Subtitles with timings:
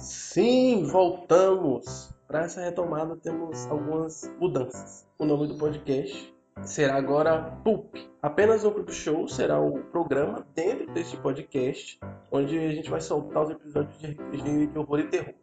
[0.00, 2.10] Sim, voltamos.
[2.26, 5.06] Para essa retomada temos algumas mudanças.
[5.18, 7.94] O nome do podcast será agora Pulp.
[8.22, 12.00] Apenas um Pulp Show será o programa dentro deste podcast,
[12.32, 15.34] onde a gente vai soltar os episódios de RPG de horror e terror.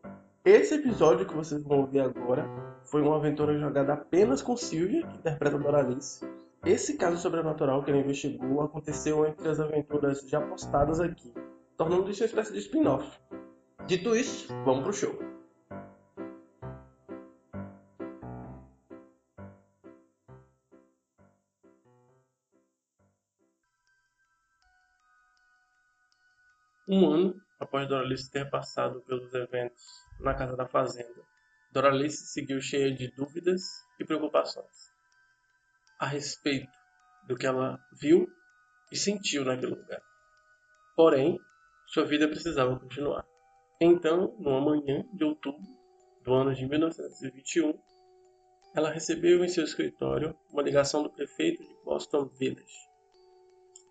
[0.43, 2.49] Esse episódio que vocês vão ouvir agora
[2.85, 6.27] foi uma aventura jogada apenas com Sylvia, que interpreta Doralice.
[6.66, 11.31] Esse caso sobrenatural que ela investigou aconteceu entre as aventuras já postadas aqui,
[11.77, 13.08] tornando isso uma espécie de spin-off.
[13.88, 15.18] Dito isso, vamos pro show.
[26.90, 29.86] Um ano após Doralice ter passado pelos eventos
[30.20, 31.26] na casa da fazenda,
[31.72, 33.62] Doralice seguiu cheia de dúvidas
[33.98, 34.91] e preocupações
[35.98, 36.72] a respeito
[37.26, 38.27] do que ela viu
[38.91, 40.02] e sentiu naquele lugar.
[40.94, 41.40] Porém,
[41.85, 43.26] sua vida precisava continuar.
[43.80, 45.62] Então, numa manhã de outubro
[46.24, 47.79] do ano de 1921,
[48.76, 52.90] ela recebeu em seu escritório uma ligação do prefeito de Boston Village,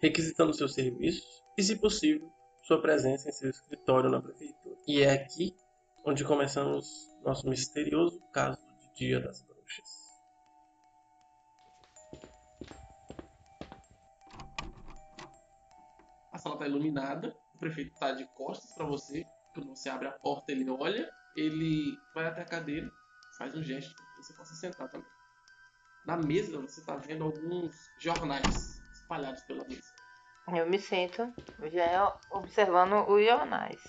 [0.01, 1.25] requisitando seus serviços
[1.57, 2.29] e, se possível,
[2.63, 4.77] sua presença em seu escritório na prefeitura.
[4.89, 5.55] E é aqui
[6.05, 10.07] onde começamos nosso misterioso caso de Dia das Bruxas.
[16.33, 19.25] A sala está iluminada, o prefeito está de costas para você.
[19.57, 22.93] Quando você abre a porta, ele olha, ele vai até a cadeira,
[23.39, 25.09] faz um gesto para que você possa sentar também.
[26.05, 29.95] Na mesa, você está vendo alguns jornais espalhados pela mesa.
[30.55, 31.33] Eu me sinto
[31.73, 33.83] já observando os jornais.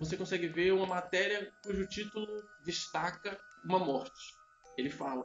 [0.00, 2.26] Você consegue ver uma matéria cujo título
[2.64, 4.34] destaca uma morte.
[4.76, 5.24] Ele fala: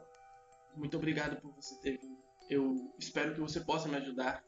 [0.76, 2.22] Muito obrigado por você ter vindo.
[2.48, 4.44] Eu espero que você possa me ajudar.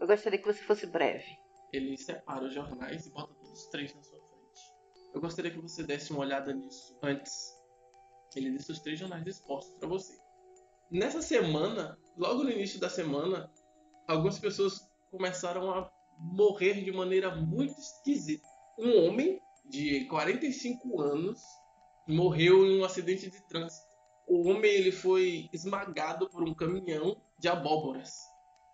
[0.00, 1.26] Eu gostaria que você fosse breve.
[1.72, 4.11] Ele separa os jornais e bota todos os três na sua.
[5.14, 7.54] Eu gostaria que você desse uma olhada nisso antes.
[8.34, 10.18] Ele deixa os três jornais expostos para você.
[10.90, 13.50] Nessa semana, logo no início da semana,
[14.08, 18.46] algumas pessoas começaram a morrer de maneira muito esquisita.
[18.78, 21.42] Um homem de 45 anos
[22.08, 23.86] morreu em um acidente de trânsito.
[24.26, 28.18] O homem ele foi esmagado por um caminhão de abóboras.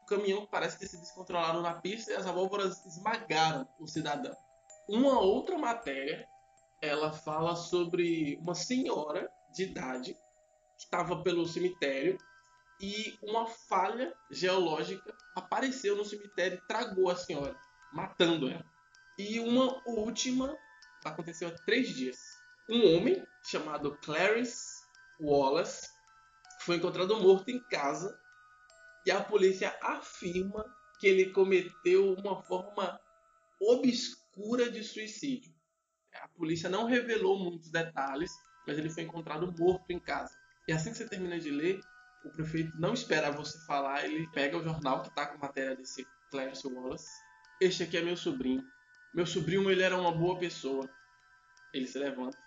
[0.03, 4.37] O caminhão parece ter se descontrolado na pista e as abóboras esmagaram o cidadão.
[4.89, 6.27] Uma outra matéria,
[6.81, 12.17] ela fala sobre uma senhora de idade que estava pelo cemitério
[12.81, 17.55] e uma falha geológica apareceu no cemitério e tragou a senhora,
[17.93, 18.65] matando ela.
[19.19, 20.57] E uma última
[21.05, 22.17] aconteceu há três dias.
[22.71, 24.83] Um homem chamado Clarice
[25.21, 25.91] Wallace
[26.61, 28.19] foi encontrado morto em casa
[29.05, 30.65] e a polícia afirma
[30.99, 32.99] que ele cometeu uma forma
[33.61, 34.18] obscura
[34.71, 35.53] de suicídio.
[36.23, 38.31] A polícia não revelou muitos detalhes,
[38.67, 40.35] mas ele foi encontrado morto em casa.
[40.67, 41.81] E assim que você termina de ler,
[42.25, 45.75] o prefeito não espera você falar, ele pega o jornal que está com a matéria
[45.77, 47.11] desse Clarence Wallace.
[47.61, 48.63] Este aqui é meu sobrinho.
[49.15, 50.89] Meu sobrinho, ele era uma boa pessoa.
[51.73, 52.39] Ele se levanta.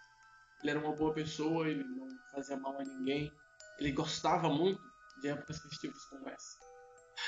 [0.61, 3.31] Ele era uma boa pessoa, ele não fazia mal a ninguém.
[3.79, 4.81] Ele gostava muito
[5.21, 6.57] de épocas festivas como essa.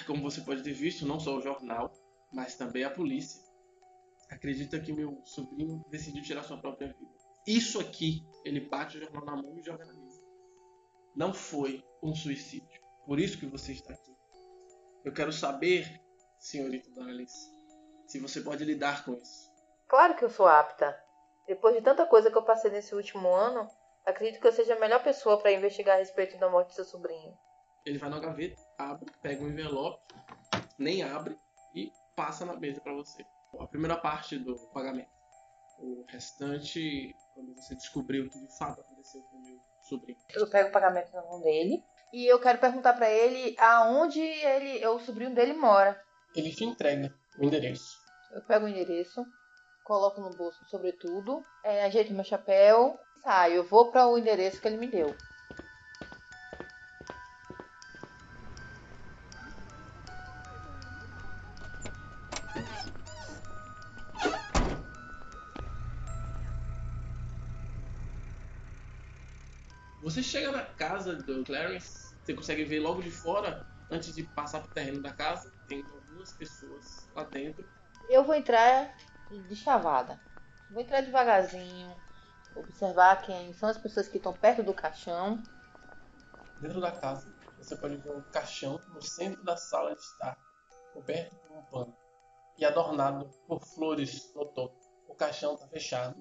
[0.05, 1.91] Como você pode ter visto, não só o jornal,
[2.31, 3.52] mas também a polícia
[4.33, 7.11] acredita que meu sobrinho decidiu tirar sua própria vida.
[7.45, 10.23] Isso aqui, ele bate o jornal na mão e joga na mesa.
[11.15, 12.81] Não foi um suicídio.
[13.05, 14.13] Por isso que você está aqui.
[15.03, 16.01] Eu quero saber,
[16.39, 17.51] senhorita Doralice,
[18.07, 19.51] se você pode lidar com isso.
[19.87, 20.97] Claro que eu sou apta.
[21.45, 23.69] Depois de tanta coisa que eu passei nesse último ano,
[24.05, 26.85] acredito que eu seja a melhor pessoa para investigar a respeito da morte do seu
[26.85, 27.37] sobrinho.
[27.85, 30.01] Ele vai na gaveta, abre, pega um envelope,
[30.79, 31.37] nem abre
[31.75, 33.25] e passa na mesa para você.
[33.59, 35.11] A primeira parte do pagamento.
[35.79, 40.19] O restante, quando você descobriu o que de fato aconteceu com o meu sobrinho.
[40.33, 41.83] Eu pego o pagamento na mão dele
[42.13, 45.99] e eu quero perguntar para ele aonde ele, o sobrinho dele mora.
[46.35, 47.97] Ele te entrega o endereço.
[48.33, 49.25] Eu pego o endereço,
[49.83, 53.55] coloco no bolso, sobretudo, é, ajeito meu chapéu, saio.
[53.55, 55.15] Eu vou para o endereço que ele me deu.
[70.33, 74.73] Chega na casa do Clarence, você consegue ver logo de fora, antes de passar pro
[74.73, 77.63] terreno da casa, tem algumas pessoas lá dentro.
[78.09, 78.97] Eu vou entrar
[79.29, 80.19] de chavada.
[80.71, 81.95] Vou entrar devagarzinho,
[82.55, 85.39] observar quem são as pessoas que estão perto do caixão.
[86.59, 90.35] Dentro da casa, você pode ver um caixão no centro da sala de estar,
[90.93, 91.97] coberto por um pano
[92.57, 94.79] e adornado por flores no topo.
[95.07, 96.15] O caixão está fechado.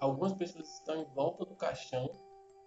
[0.00, 2.08] Algumas pessoas estão em volta do caixão,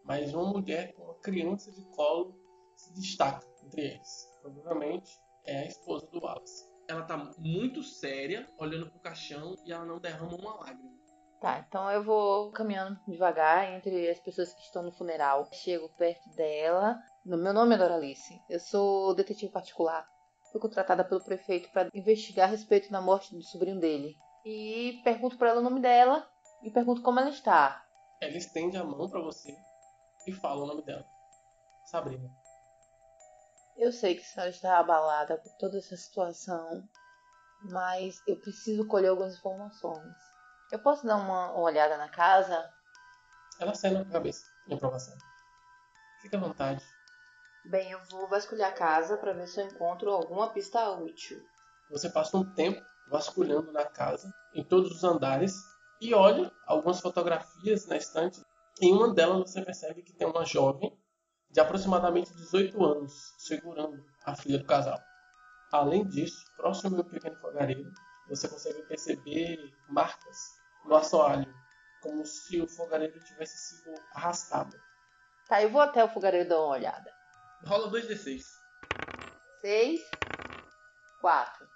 [0.04, 2.38] mas uma mulher com uma criança de colo
[2.76, 4.30] se destaca entre eles.
[4.42, 5.12] Provavelmente
[5.46, 6.72] é a esposa do Wallace.
[6.88, 10.92] Ela tá muito séria, olhando pro caixão e ela não derrama uma lágrima.
[11.40, 15.48] Tá, então eu vou caminhando devagar entre as pessoas que estão no funeral.
[15.52, 16.98] Chego perto dela.
[17.26, 18.42] No meu nome é Doralice.
[18.50, 20.08] Eu sou detetive particular.
[20.52, 24.16] Fui contratada pelo prefeito para investigar a respeito da morte do sobrinho dele.
[24.46, 26.30] E pergunto para ela o nome dela
[26.62, 27.84] e pergunto como ela está.
[28.22, 29.54] Ela estende a mão para você
[30.28, 31.06] e fala o nome dela.
[31.86, 32.30] Sabrina.
[33.78, 36.88] Eu sei que a senhora está abalada por toda essa situação,
[37.72, 40.14] mas eu preciso colher algumas informações.
[40.72, 42.72] Eu posso dar uma, olhada na casa?
[43.60, 45.16] Ela acena com a cabeça em aprovação.
[46.22, 46.84] Fique à vontade.
[47.66, 51.42] Bem, eu vou vasculhar a casa para ver se eu encontro alguma pista útil.
[51.90, 55.54] Você passa um tempo vasculhando na casa, em todos os andares,
[56.02, 58.44] e olha algumas fotografias na estante.
[58.84, 60.94] Em uma delas você percebe que tem uma jovem
[61.50, 65.00] de aproximadamente 18 anos segurando a filha do casal.
[65.72, 67.90] Além disso, próximo ao pequeno fogareiro,
[68.28, 69.58] você consegue perceber
[69.88, 70.38] marcas
[70.84, 71.50] no assoalho,
[72.02, 74.78] como se o fogareiro tivesse sido arrastado.
[75.48, 77.10] Tá, eu vou até o fogareiro dar uma olhada.
[77.66, 78.44] Rola 2d6.
[79.62, 80.02] 6,
[81.22, 81.68] 4.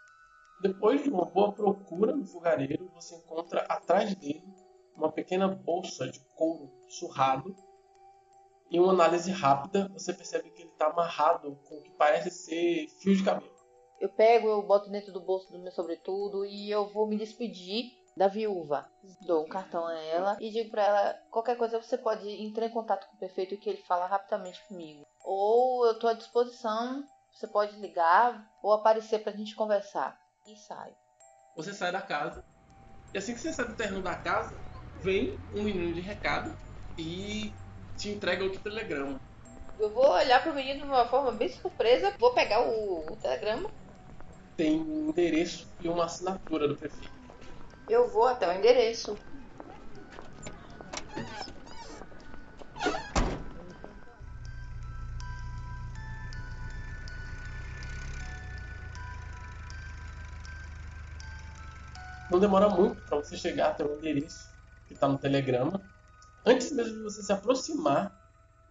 [0.60, 4.57] Depois de uma boa procura no fogareiro, você encontra atrás dele
[4.98, 7.56] uma pequena bolsa de couro surrado.
[8.70, 12.88] Em uma análise rápida, você percebe que ele está amarrado com o que parece ser
[13.00, 13.50] fio de cabelo.
[14.00, 17.86] Eu pego, eu boto dentro do bolso do meu sobretudo e eu vou me despedir
[18.16, 18.90] da viúva.
[19.22, 22.72] Dou um cartão a ela e digo para ela: qualquer coisa você pode entrar em
[22.72, 25.06] contato com o prefeito que ele fala rapidamente comigo.
[25.24, 30.20] Ou eu estou à disposição, você pode ligar ou aparecer para a gente conversar.
[30.46, 30.96] E saio.
[31.56, 32.44] Você sai da casa.
[33.14, 34.56] E assim que você sai do terreno da casa,
[35.02, 36.56] vem um menino de recado
[36.98, 37.54] e
[37.96, 39.20] te entrega o telegrama.
[39.80, 43.70] Eu vou olhar pro menino de uma forma bem surpresa, vou pegar o, o telegrama.
[44.56, 47.12] Tem um endereço e uma assinatura do prefeito.
[47.88, 49.18] Eu vou até o endereço.
[62.32, 64.57] Não demora muito para você chegar até o endereço
[64.98, 65.82] está no telegrama.
[66.46, 68.12] Antes mesmo de você se aproximar,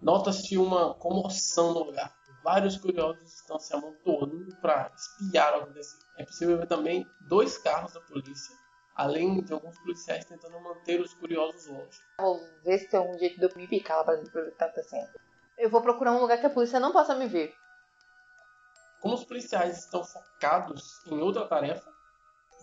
[0.02, 2.14] nota-se uma comoção no lugar.
[2.42, 6.04] Vários curiosos estão se amontoando para espiar o acontecido.
[6.16, 8.54] É possível ver também dois carros da polícia,
[8.94, 11.98] além de alguns policiais tentando manter os curiosos longe.
[12.20, 14.58] Vou ver se tem algum jeito de eu me picar lá pra ver o que
[14.58, 15.10] tá acontecendo.
[15.58, 17.54] Eu vou procurar um lugar que a polícia não possa me ver.
[19.00, 21.90] Como os policiais estão focados em outra tarefa,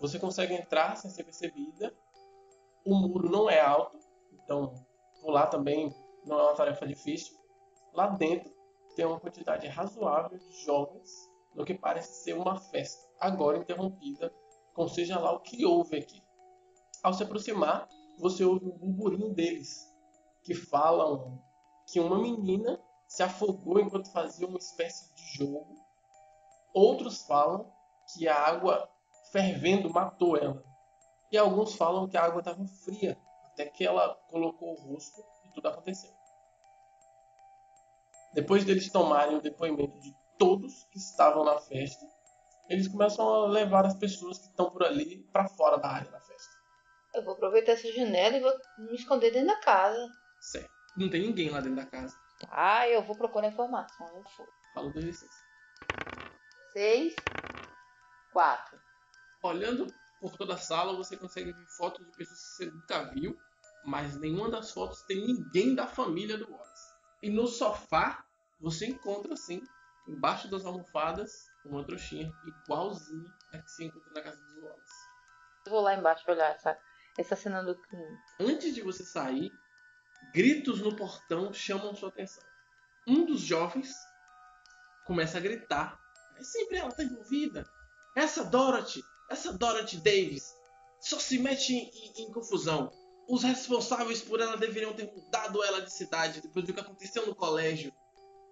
[0.00, 1.94] você consegue entrar sem ser percebida.
[2.84, 3.98] O muro não é alto,
[4.32, 4.74] então
[5.20, 5.94] pular também
[6.24, 7.34] não é uma tarefa difícil.
[7.92, 8.52] Lá dentro
[8.94, 11.10] tem uma quantidade razoável de jovens
[11.54, 14.34] no que parece ser uma festa, agora interrompida,
[14.74, 16.22] com seja lá o que houve aqui.
[17.02, 17.88] Ao se aproximar,
[18.18, 19.88] você ouve um burburinho deles,
[20.42, 21.40] que falam
[21.86, 25.76] que uma menina se afogou enquanto fazia uma espécie de jogo.
[26.72, 27.72] Outros falam
[28.12, 28.90] que a água
[29.30, 30.64] fervendo matou ela.
[31.34, 35.52] E alguns falam que a água estava fria, até que ela colocou o rosto e
[35.52, 36.12] tudo aconteceu.
[38.32, 42.06] Depois deles tomarem o depoimento de todos que estavam na festa,
[42.68, 46.20] eles começam a levar as pessoas que estão por ali para fora da área da
[46.20, 46.54] festa.
[47.12, 50.08] Eu vou aproveitar essa janela e vou me esconder dentro da casa.
[50.40, 50.70] Certo.
[50.96, 52.16] Não tem ninguém lá dentro da casa.
[52.48, 54.06] Ah, eu vou procurar informação.
[54.14, 54.22] Eu.
[54.72, 55.30] Fala 2 d 6.
[56.74, 57.16] 6,
[58.32, 58.78] 4.
[59.42, 63.38] Olhando por toda a sala, você consegue ver fotos de pessoas que você nunca viu,
[63.84, 66.94] mas nenhuma das fotos tem ninguém da família do Wallace.
[67.22, 68.24] E no sofá,
[68.58, 69.62] você encontra, assim,
[70.08, 75.08] embaixo das almofadas, uma trouxinha igualzinha a que se encontra na casa dos Wallace.
[75.66, 76.78] Eu vou lá embaixo olhar essa,
[77.18, 78.18] essa cena do crime.
[78.40, 79.52] Antes de você sair,
[80.32, 82.42] gritos no portão chamam sua atenção.
[83.06, 83.94] Um dos jovens
[85.04, 86.00] começa a gritar.
[86.36, 87.68] É sempre ela está envolvida.
[88.16, 90.54] Essa Dorothy, essa Dorothy Davis,
[91.00, 92.90] só se mete em, em, em confusão.
[93.28, 97.34] Os responsáveis por ela deveriam ter mudado ela de cidade depois do que aconteceu no
[97.34, 97.92] colégio.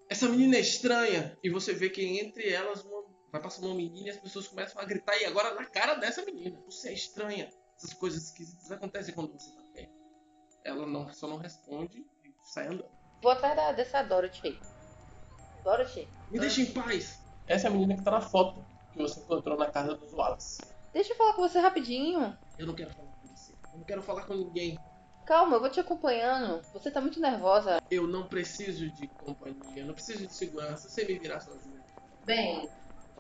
[0.08, 1.38] Essa menina é estranha.
[1.42, 4.80] E você vê que entre elas uma, vai passando uma menina e as pessoas começam
[4.80, 5.16] a gritar.
[5.18, 6.60] E agora na cara dessa menina.
[6.66, 7.50] Você é estranha.
[7.76, 9.92] Essas coisas esquisitas acontecem quando você tá perto.
[10.64, 12.90] Ela não, só não responde e sai andando.
[13.22, 14.58] Vou atrás da, dessa Dorothy.
[15.64, 16.08] Dorothy.
[16.30, 17.20] Me deixa em paz.
[17.46, 20.72] Essa é a menina que está na foto que você encontrou na casa dos Wallace.
[20.92, 22.36] Deixa eu falar com você rapidinho.
[22.58, 23.52] Eu não quero falar com você.
[23.72, 24.78] Eu não quero falar com ninguém.
[25.24, 26.62] Calma, eu vou te acompanhando.
[26.72, 27.78] Você tá muito nervosa.
[27.90, 30.88] Eu não preciso de companhia, eu não preciso de segurança.
[30.88, 31.80] Você me virar sozinho.
[32.24, 32.68] Bem,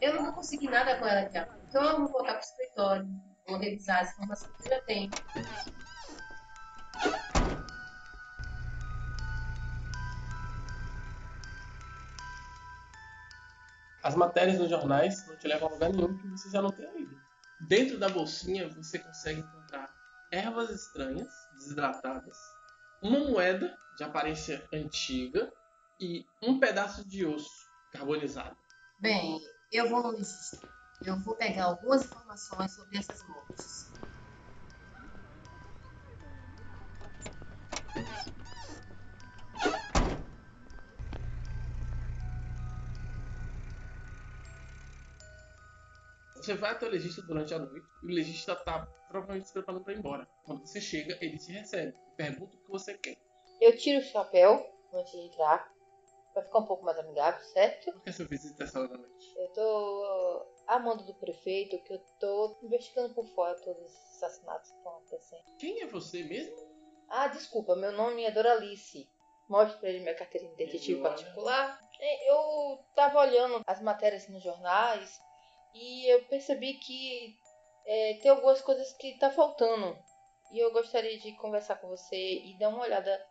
[0.00, 1.60] eu não vou conseguir nada com ela aqui agora.
[1.68, 3.08] Então eu vou voltar pro escritório.
[3.46, 5.10] Vou revisar as informações que eu já tenho.
[14.02, 16.90] As matérias nos jornais não te levam a lugar nenhum que você já não tenha
[16.92, 17.16] lido.
[17.60, 19.94] Dentro da bolsinha você consegue encontrar
[20.32, 22.36] ervas estranhas, desidratadas,
[23.00, 25.52] uma moeda de aparência antiga
[26.00, 28.56] e um pedaço de osso carbonizado.
[28.98, 29.40] Bem,
[29.70, 30.14] eu vou.
[31.04, 33.92] Eu vou pegar algumas informações sobre essas mortes.
[46.42, 49.84] Você vai até o legista durante a noite e o legista tá provavelmente se preparando
[49.84, 50.28] para ir embora.
[50.44, 51.94] Quando você chega, ele te recebe.
[52.16, 53.16] Pergunta o que você quer.
[53.60, 55.70] Eu tiro o chapéu antes de entrar.
[56.32, 57.92] Pra ficar um pouco mais amigável, certo?
[57.92, 59.34] Por que essa visita essa hora da noite?
[59.36, 64.70] Eu tô a mando do prefeito que eu tô investigando por fora todos os assassinatos
[64.70, 65.42] que estão acontecendo.
[65.58, 66.56] Quem é você mesmo?
[67.10, 69.06] Ah, desculpa, meu nome é Doralice.
[69.46, 71.10] Mostre pra ele minha carteirinha de detetive olha.
[71.10, 71.78] particular.
[72.00, 75.20] É, Eu tava olhando as matérias nos jornais
[75.74, 77.36] e eu percebi que
[77.86, 79.96] é, tem algumas coisas que tá faltando.
[80.52, 83.24] E eu gostaria de conversar com você e dar uma olhada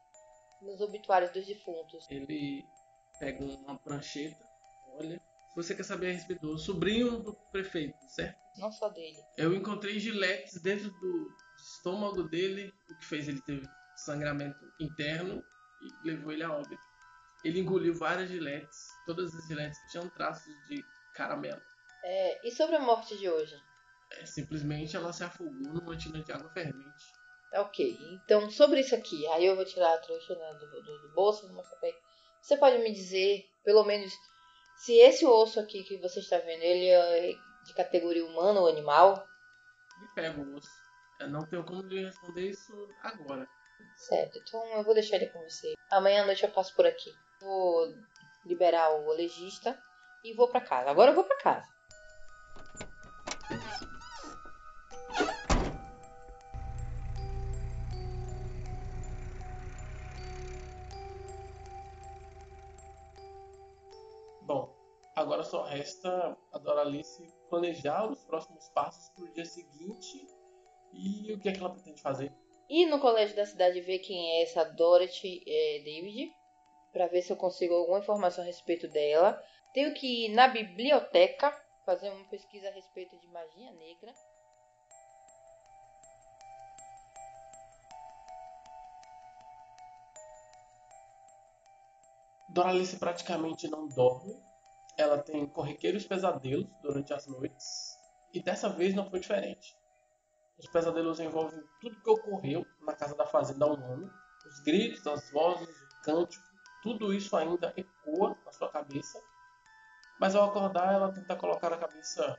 [0.61, 2.05] nos obituários dos defuntos.
[2.09, 2.65] Ele
[3.19, 4.43] pega uma prancheta,
[4.97, 5.21] olha.
[5.55, 8.39] Você quer saber a respeito do sobrinho do prefeito, certo?
[8.57, 9.17] Não só dele.
[9.37, 13.61] Eu encontrei giletes dentro do estômago dele, o que fez ele ter
[13.97, 15.43] sangramento interno
[15.81, 16.81] e levou ele a óbito.
[17.43, 20.81] Ele engoliu várias giletes, todas as giletes tinham traços de
[21.15, 21.61] caramelo.
[22.03, 23.55] É, e sobre a morte de hoje?
[24.11, 27.05] É, simplesmente ela se afogou numa tina de água fervente.
[27.53, 31.13] Ok, então sobre isso aqui, aí eu vou tirar a trouxa né, do, do, do
[31.13, 31.97] bolso, vou mostrar pra ele.
[32.41, 34.13] Você pode me dizer, pelo menos,
[34.77, 37.33] se esse osso aqui que você está vendo, ele é
[37.65, 39.27] de categoria humana ou animal?
[40.01, 40.69] E pega o osso.
[41.19, 43.47] Eu não tenho como lhe responder isso agora.
[43.95, 45.73] Certo, então eu vou deixar ele com você.
[45.91, 47.13] Amanhã à noite eu passo por aqui.
[47.39, 47.93] Vou
[48.45, 49.77] liberar o legista
[50.23, 50.89] e vou pra casa.
[50.89, 51.67] Agora eu vou pra casa.
[65.51, 70.25] Só resta a Doralice planejar os próximos passos pro dia seguinte
[70.93, 72.33] e o que é que ela pretende fazer.
[72.69, 76.31] E no colégio da cidade ver quem é essa Dorothy eh, David,
[76.93, 79.37] pra ver se eu consigo alguma informação a respeito dela.
[79.73, 81.53] Tenho que ir na biblioteca
[81.85, 84.13] fazer uma pesquisa a respeito de magia negra.
[92.47, 94.50] Doralice praticamente não dorme.
[94.97, 97.65] Ela tem corriqueiros pesadelos durante as noites.
[98.33, 99.75] E dessa vez não foi diferente.
[100.57, 104.11] Os pesadelos envolvem tudo que ocorreu na casa da fazenda um ano.
[104.45, 106.43] Os gritos, as vozes, o cântico,
[106.83, 109.19] tudo isso ainda ecoa na sua cabeça.
[110.19, 112.37] Mas ao acordar, ela tenta colocar a cabeça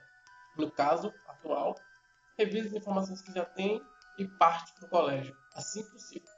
[0.56, 1.74] no caso atual,
[2.38, 3.82] revisa as informações que já tem
[4.18, 6.30] e parte para o colégio, assim possível.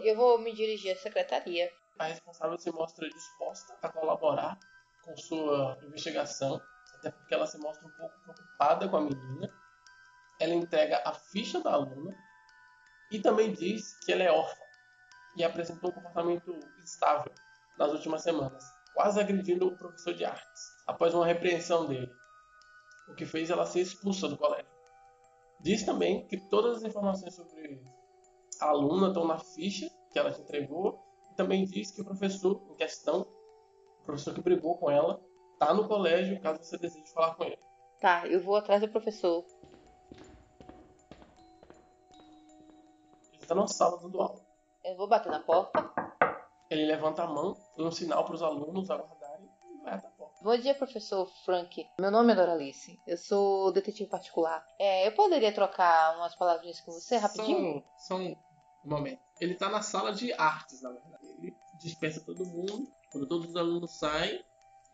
[0.00, 1.70] Eu vou me dirigir à secretaria.
[2.00, 4.58] A responsável se mostra disposta a colaborar
[5.04, 6.58] com sua investigação,
[6.94, 9.52] até porque ela se mostra um pouco preocupada com a menina.
[10.40, 12.16] Ela entrega a ficha da aluna
[13.10, 14.64] e também diz que ela é órfã
[15.36, 17.34] e apresentou um comportamento instável
[17.76, 18.64] nas últimas semanas,
[18.94, 22.10] quase agredindo o professor de artes, após uma repreensão dele,
[23.08, 24.72] o que fez ela ser expulsa do colégio.
[25.60, 27.78] Diz também que todas as informações sobre
[28.58, 31.09] a aluna estão na ficha que ela te entregou
[31.40, 33.26] também diz que o professor em questão,
[34.02, 35.18] o professor que brigou com ela,
[35.54, 37.58] está no colégio caso você deseje falar com ele.
[37.98, 39.42] Tá, eu vou atrás do professor.
[43.32, 44.44] Ele está na sala dando aula.
[44.84, 45.90] Eu vou bater na porta.
[46.68, 50.10] Ele levanta a mão, dá um sinal para os alunos aguardarem e vai até a
[50.10, 50.44] porta.
[50.44, 51.86] Bom dia, professor Frank.
[51.98, 53.00] Meu nome é Doralice.
[53.06, 54.62] Eu sou detetive particular.
[54.78, 57.82] É, eu poderia trocar umas palavrinhas com você rapidinho?
[57.96, 58.36] Só, só um
[58.84, 59.22] momento.
[59.40, 61.29] Ele está na sala de artes, na verdade.
[61.80, 62.92] Ele dispensa todo mundo.
[63.10, 64.44] Quando todos os alunos saem,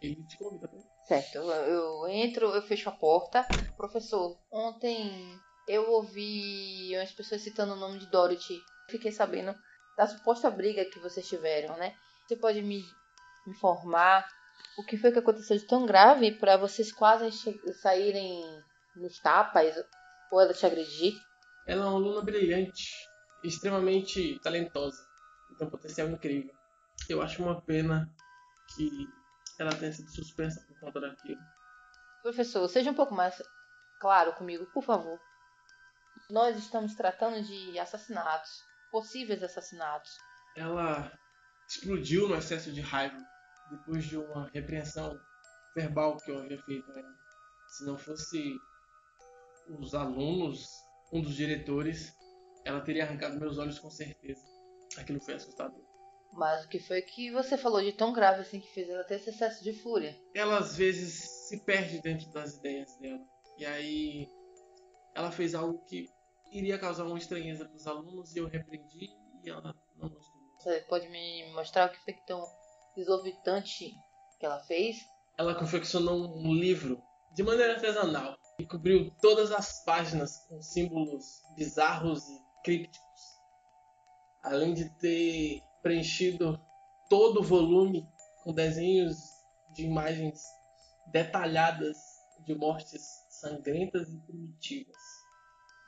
[0.01, 3.47] ele te convida para Certo, eu, eu entro, eu fecho a porta.
[3.77, 5.39] Professor, ontem
[5.69, 8.59] eu ouvi umas pessoas citando o nome de Dorothy.
[8.89, 9.55] Fiquei sabendo
[9.97, 11.95] da suposta briga que vocês tiveram, né?
[12.27, 12.83] Você pode me
[13.47, 14.27] informar
[14.79, 17.31] o que foi que aconteceu de tão grave para vocês quase
[17.81, 18.43] saírem
[18.95, 19.75] nos tapas
[20.31, 21.15] ou ela te agredir?
[21.67, 22.91] Ela é uma aluna brilhante,
[23.45, 25.05] extremamente talentosa,
[25.59, 26.55] tem um potencial incrível.
[27.09, 28.11] Eu acho uma pena
[28.75, 29.09] que
[29.59, 31.41] ela tenha sido suspensa por conta daquilo.
[32.23, 33.41] Professor, seja um pouco mais
[34.01, 35.19] claro comigo, por favor.
[36.29, 38.51] Nós estamos tratando de assassinatos,
[38.91, 40.11] possíveis assassinatos.
[40.57, 41.13] Ela
[41.69, 43.17] explodiu no excesso de raiva
[43.71, 45.19] depois de uma repreensão
[45.75, 47.15] verbal que eu havia feito a ela.
[47.69, 48.57] Se não fosse
[49.79, 50.67] os alunos,
[51.13, 52.13] um dos diretores,
[52.65, 54.45] ela teria arrancado meus olhos com certeza.
[54.99, 55.86] Aquilo foi assustador.
[56.37, 59.15] Mas o que foi que você falou de tão grave assim que fez ela ter
[59.15, 60.15] esse excesso de fúria?
[60.35, 63.25] Ela às vezes se perde dentro das ideias dela.
[63.57, 64.29] E aí
[65.15, 66.11] ela fez algo que
[66.53, 69.09] iria causar uma estranheza para os alunos e eu repreendi
[69.43, 70.37] e ela não gostou.
[70.59, 72.45] Você pode me mostrar o que foi que tão
[72.97, 73.95] exorbitante
[74.39, 74.97] que ela fez?
[75.39, 77.03] Ela confeccionou um livro
[77.33, 83.21] de maneira artesanal e cobriu todas as páginas com símbolos bizarros e crípticos.
[84.43, 86.61] Além de ter preenchido
[87.09, 88.05] todo o volume
[88.43, 89.17] com desenhos
[89.73, 90.43] de imagens
[91.13, 91.97] detalhadas
[92.45, 94.97] de mortes sangrentas e primitivas.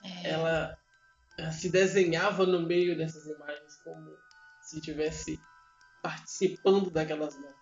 [0.04, 0.30] É.
[0.30, 0.78] Ela
[1.50, 4.08] se desenhava no meio dessas imagens como
[4.62, 5.36] se estivesse
[6.00, 7.58] participando daquelas mortes.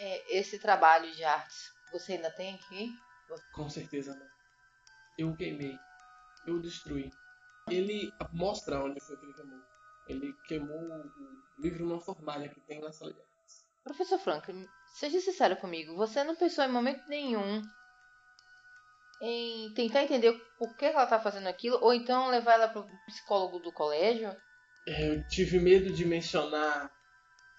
[0.00, 2.90] É, esse trabalho de artes, você ainda tem aqui?
[3.52, 4.26] Com certeza não.
[5.16, 5.78] Eu queimei.
[6.48, 7.12] Eu destruí.
[7.70, 9.62] Ele mostra onde foi que ele queimou.
[10.08, 13.64] Ele queimou o livro numa fornalha que tem na sala de artes.
[13.82, 17.62] Professor Frank, seja sincero comigo, você não pensou em momento nenhum
[19.20, 23.58] em tentar entender por que ela tá fazendo aquilo, ou então levar ela pro psicólogo
[23.58, 24.34] do colégio?
[24.86, 26.90] É, Eu tive medo de mencionar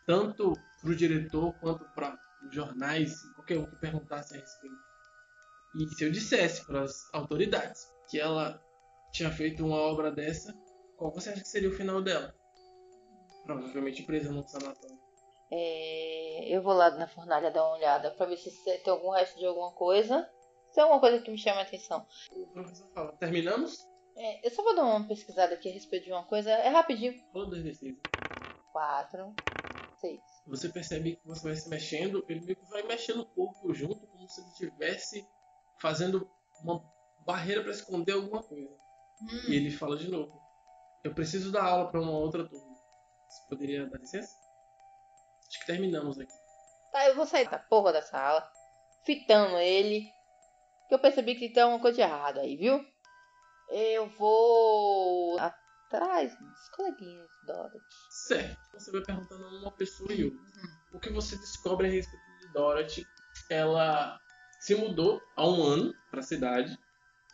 [0.05, 4.75] tanto pro diretor quanto para os jornais, qualquer um que perguntasse a respeito.
[5.75, 8.61] E se eu dissesse para as autoridades que ela
[9.11, 10.53] tinha feito uma obra dessa,
[10.97, 12.33] qual você acha que seria o final dela?
[13.45, 14.99] Provavelmente presa num sanatório.
[15.51, 19.37] É, eu vou lá na fornalha dar uma olhada pra ver se tem algum resto
[19.37, 20.27] de alguma coisa.
[20.69, 22.05] Se tem alguma coisa que me chama a atenção.
[22.31, 23.87] O professor fala, terminamos?
[24.17, 26.49] É, eu só vou dar uma pesquisada aqui a respeito de uma coisa.
[26.49, 27.13] É rapidinho.
[27.33, 27.95] Rola dois D6.
[28.71, 29.33] Quatro,
[29.99, 30.19] seis.
[30.47, 34.07] Você percebe que você vai se mexendo, ele meio que vai mexendo o corpo junto,
[34.07, 35.27] como se ele estivesse
[35.79, 36.29] fazendo
[36.63, 36.83] uma
[37.25, 38.75] barreira para esconder alguma coisa.
[39.47, 40.41] E ele fala de novo:
[41.03, 42.74] Eu preciso dar aula para uma outra turma.
[43.29, 44.33] Você poderia dar licença?
[45.47, 46.33] Acho que terminamos aqui.
[46.91, 48.49] Tá, eu vou sair da porra da sala,
[49.05, 50.09] fitando ele.
[50.87, 52.85] Que eu percebi que tem alguma coisa de errado aí, viu?
[53.69, 57.79] Eu vou atrás dos coleguinhas Dorothy.
[58.09, 58.57] Certo.
[58.73, 60.39] Você vai perguntando a uma pessoa e outra.
[60.93, 63.05] O que você descobre a respeito de Dorothy?
[63.49, 64.19] Ela
[64.59, 66.77] se mudou há um ano para a cidade.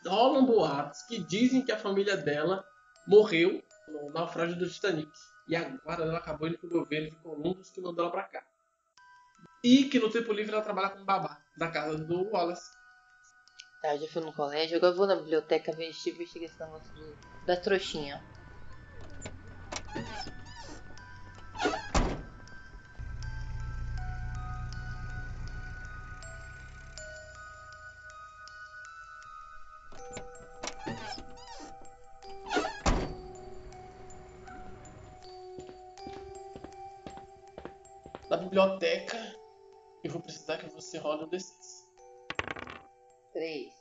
[0.06, 2.66] Rolam boatos que dizem que a família dela
[3.08, 5.12] morreu no naufrágio do Titanic.
[5.52, 8.42] E agora ela acabou indo pro governo de Columbus que mandou ela pra cá.
[9.62, 12.72] E que no tempo livre ela trabalha como babá da casa do Wallace.
[13.82, 17.18] Tá, eu já fui no colégio, agora vou na biblioteca ver esse investigar esse negócio
[17.46, 18.24] da trouxinha.
[38.32, 39.18] Da biblioteca,
[40.02, 41.52] eu vou precisar que você role o D6.
[43.34, 43.74] Três.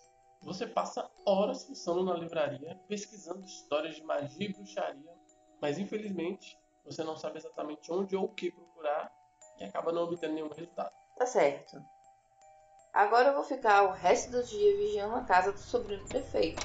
[0.43, 5.15] Você passa horas fuçando na livraria, pesquisando histórias de magia e bruxaria,
[5.63, 9.09] mas infelizmente você não sabe exatamente onde ou o que procurar
[9.61, 10.91] e acaba não obtendo nenhum resultado.
[11.17, 11.81] Tá certo.
[12.93, 16.61] Agora eu vou ficar o resto do dia vigiando a casa do sobrinho do prefeito.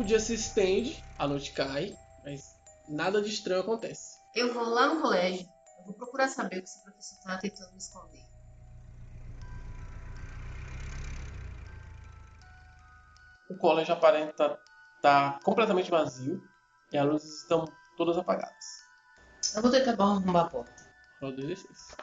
[0.00, 2.58] O dia se estende, a noite cai, mas
[2.88, 4.18] nada de estranho acontece.
[4.34, 5.46] Eu vou lá no colégio.
[5.78, 8.24] Eu vou procurar saber o que esse professor tá tentando me esconder.
[13.50, 14.58] O colégio aparenta
[14.96, 16.42] estar completamente vazio
[16.90, 17.66] e as luzes estão
[17.98, 18.64] todas apagadas.
[19.54, 20.82] Eu vou tentar arrombar a porta.
[21.20, 21.96] Rola dois D6.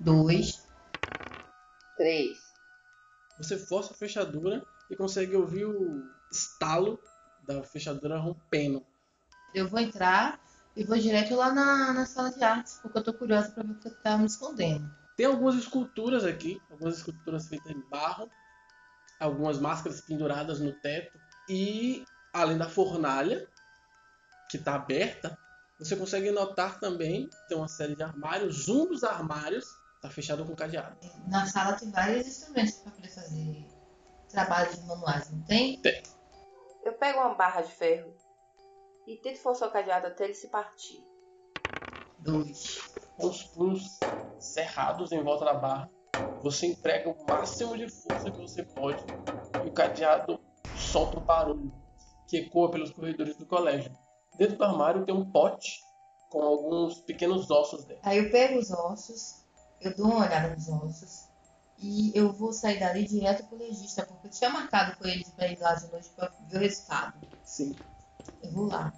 [0.00, 0.66] Dois.
[1.98, 2.38] Três.
[3.36, 6.98] Você força a fechadura e consegue ouvir o estalo
[7.46, 8.84] da fechadura rompendo.
[9.54, 10.40] Eu vou entrar
[10.76, 13.72] e vou direto lá na, na sala de artes, porque eu tô curiosa pra ver
[13.72, 14.90] o que tá me escondendo.
[15.16, 18.28] Tem algumas esculturas aqui, algumas esculturas feitas em barro,
[19.20, 21.18] algumas máscaras penduradas no teto
[21.48, 23.46] e além da fornalha
[24.50, 25.38] que está aberta,
[25.78, 28.68] você consegue notar também tem uma série de armários.
[28.68, 29.66] Um dos armários
[30.04, 30.98] Tá fechado com cadeado.
[31.28, 33.66] Na sala tem vários instrumentos para poder fazer
[34.28, 35.80] trabalhos manuais, não tem?
[35.80, 36.02] Tem.
[36.84, 38.14] Eu pego uma barra de ferro
[39.06, 41.02] e tento forçar o cadeado até ele se partir.
[42.18, 42.78] Dois.
[43.16, 43.82] Com os punhos
[44.38, 45.90] cerrados em volta da barra,
[46.42, 49.02] você emprega o máximo de força que você pode
[49.64, 50.38] e o cadeado
[50.74, 51.72] solta um barulho
[52.28, 53.96] que ecoa pelos corredores do colégio.
[54.36, 55.80] Dentro do armário tem um pote
[56.28, 58.02] com alguns pequenos ossos dentro.
[58.06, 59.46] Aí eu pego os ossos,
[59.80, 61.23] eu dou uma olhada nos ossos
[61.78, 65.48] e eu vou sair dali direto pro legista, porque eu tinha marcado com eles pra
[65.48, 67.18] ir lá de noite pra ver o resultado.
[67.44, 67.76] Sim.
[68.42, 68.92] Eu vou lá.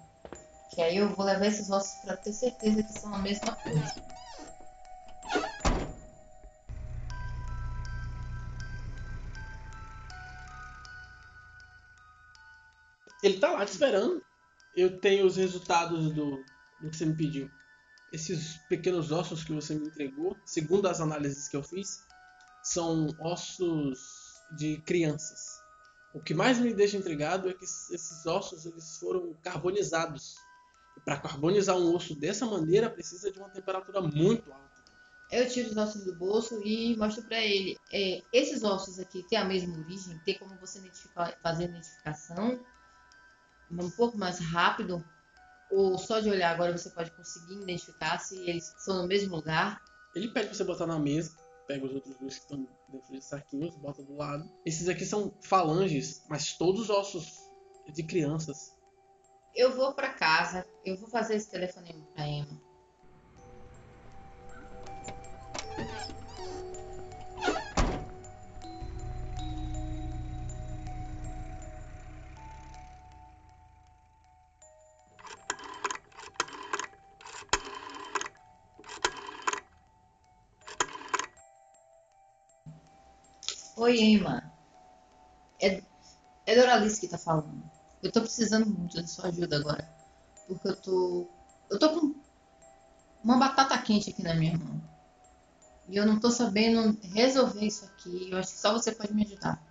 [0.69, 3.95] Que aí eu vou levar esses ossos pra ter certeza que são a mesma coisa.
[13.23, 14.23] Ele tá lá te esperando.
[14.75, 16.45] Eu tenho os resultados do,
[16.79, 17.49] do que você me pediu.
[18.11, 22.07] Esses pequenos ossos que você me entregou, segundo as análises que eu fiz,
[22.67, 25.61] são ossos de crianças.
[26.13, 30.35] O que mais me deixa intrigado é que esses ossos eles foram carbonizados.
[31.05, 34.67] Para carbonizar um osso dessa maneira precisa de uma temperatura muito alta.
[35.31, 37.77] Eu tiro os ossos do bolso e mostro para ele.
[37.91, 40.81] É, esses ossos aqui têm a mesma origem, tem como você
[41.41, 42.59] fazer a identificação
[43.69, 45.03] um pouco mais rápido,
[45.69, 49.81] ou só de olhar agora você pode conseguir identificar se eles são no mesmo lugar.
[50.15, 51.33] Ele pede pra você botar na mesa,
[51.67, 54.49] pega os outros dois que estão dentro de saquinhos, bota do lado.
[54.65, 57.51] Esses aqui são falanges, mas todos ossos
[57.93, 58.75] de crianças.
[59.53, 62.66] Eu vou para casa, eu vou fazer esse telefonema pra Emma.
[85.61, 85.81] É,
[86.45, 87.63] é Doralice que tá falando.
[88.01, 89.87] Eu tô precisando muito da sua ajuda agora.
[90.47, 91.27] Porque eu tô.
[91.69, 92.15] Eu tô com
[93.23, 94.81] uma batata quente aqui na minha mão.
[95.89, 98.29] E eu não tô sabendo resolver isso aqui.
[98.31, 99.61] Eu acho que só você pode me ajudar.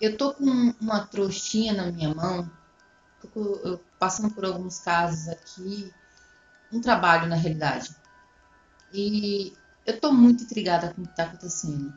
[0.00, 2.50] Eu tô com uma trouxinha na minha mão.
[3.20, 5.92] Tô eu, passando por alguns casos aqui.
[6.72, 7.94] Um trabalho, na realidade.
[8.92, 11.92] E eu tô muito intrigada com o que tá acontecendo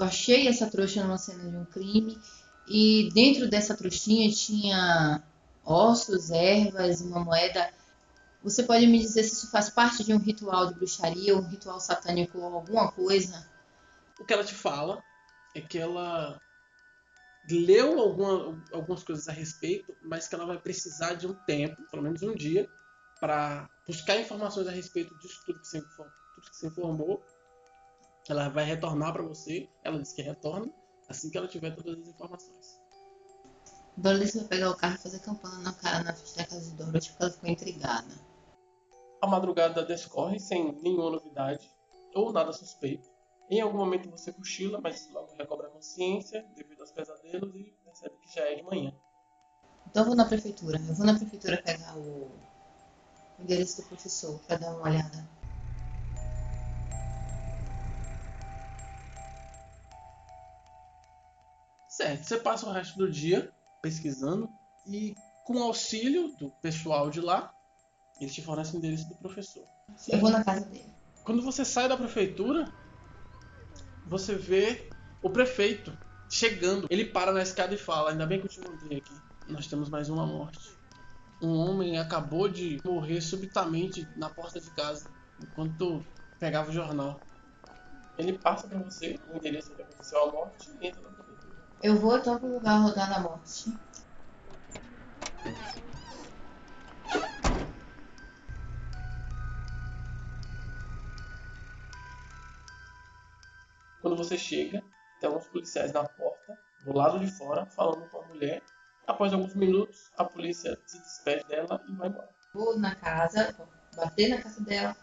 [0.00, 2.18] eu achei essa trouxa numa cena de um crime
[2.66, 5.22] e dentro dessa trouxinha tinha
[5.62, 7.70] ossos, ervas, uma moeda.
[8.42, 11.78] Você pode me dizer se isso faz parte de um ritual de bruxaria, um ritual
[11.78, 13.46] satânico ou alguma coisa?
[14.18, 15.02] O que ela te fala
[15.54, 16.40] é que ela
[17.50, 22.02] leu alguma, algumas coisas a respeito, mas que ela vai precisar de um tempo, pelo
[22.02, 22.70] menos um dia,
[23.18, 27.22] para buscar informações a respeito disso tudo que você, tudo que você informou
[28.32, 29.68] ela vai retornar para você.
[29.82, 30.72] Ela disse que retorna
[31.08, 32.80] assim que ela tiver todas as informações.
[33.96, 36.76] Dorothy vai pegar o carro e fazer campana na cara na frente da casa de
[36.76, 38.30] Dorothy porque ela ficou intrigada.
[39.20, 41.68] A madrugada descorre sem nenhuma novidade
[42.14, 43.10] ou nada suspeito.
[43.50, 48.14] Em algum momento você cochila, mas logo recobra a consciência devido aos pesadelos e percebe
[48.22, 48.94] que já é de manhã.
[49.88, 50.78] Então eu vou na prefeitura.
[50.78, 52.30] Eu vou na prefeitura pegar o
[53.40, 55.28] endereço do professor para dar uma olhada.
[62.00, 64.48] Certo, você passa o resto do dia pesquisando
[64.86, 67.52] e com o auxílio do pessoal de lá,
[68.18, 69.64] eles te fornecem o endereço do professor.
[70.08, 70.90] Eu vou na casa dele.
[71.24, 72.72] Quando você sai da prefeitura,
[74.06, 74.88] você vê
[75.22, 75.92] o prefeito
[76.30, 76.86] chegando.
[76.88, 79.14] Ele para na escada e fala: Ainda bem que eu te mandei aqui.
[79.46, 80.74] Nós temos mais uma morte.
[81.42, 85.06] Um homem acabou de morrer subitamente na porta de casa
[85.38, 86.02] enquanto
[86.38, 87.20] pegava o jornal.
[88.16, 91.19] Ele passa para você o endereço que aconteceu a morte e entra na
[91.82, 93.78] eu vou então pro lugar rodar na morte.
[104.00, 104.82] Quando você chega,
[105.20, 108.62] tem alguns policiais na porta, do lado de fora, falando com a mulher.
[109.06, 112.28] Após alguns minutos, a polícia se despede dela e vai embora.
[112.54, 113.54] Vou na casa,
[113.94, 114.96] bater na casa dela,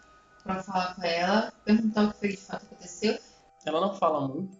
[0.44, 3.18] para falar com ela, perguntar o que foi de fato aconteceu.
[3.66, 4.58] Ela não fala muito,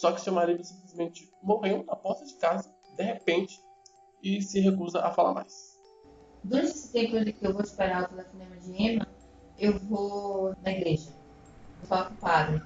[0.00, 3.62] só que seu marido simplesmente morreu na porta de casa, de repente,
[4.22, 5.78] e se recusa a falar mais.
[6.42, 9.06] Durante esse tempo que eu vou esperar o telefonema de Emma,
[9.58, 11.12] eu vou na igreja.
[11.80, 12.62] Vou falar com o padre.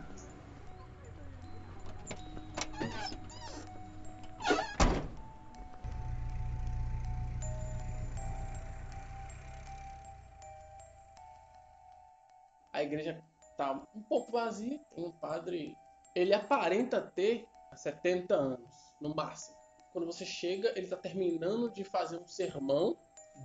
[12.72, 13.20] A igreja
[13.56, 13.82] tá
[14.30, 15.76] vazia, tem um padre.
[16.14, 19.56] Ele aparenta ter 70 anos, no máximo.
[19.92, 22.96] Quando você chega, ele está terminando de fazer um sermão.